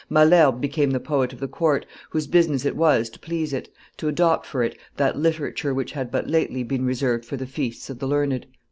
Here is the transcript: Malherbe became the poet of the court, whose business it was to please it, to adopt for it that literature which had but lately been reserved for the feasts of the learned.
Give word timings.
Malherbe 0.09 0.59
became 0.59 0.89
the 0.89 0.99
poet 0.99 1.31
of 1.31 1.39
the 1.39 1.47
court, 1.47 1.85
whose 2.09 2.25
business 2.25 2.65
it 2.65 2.75
was 2.75 3.07
to 3.11 3.19
please 3.19 3.53
it, 3.53 3.69
to 3.97 4.07
adopt 4.07 4.47
for 4.47 4.63
it 4.63 4.75
that 4.97 5.15
literature 5.19 5.75
which 5.75 5.91
had 5.91 6.09
but 6.09 6.27
lately 6.27 6.63
been 6.63 6.83
reserved 6.85 7.23
for 7.23 7.37
the 7.37 7.45
feasts 7.45 7.87
of 7.87 7.99
the 7.99 8.07
learned. 8.07 8.47